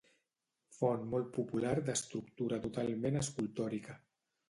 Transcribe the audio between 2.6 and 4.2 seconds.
totalment escultòrica.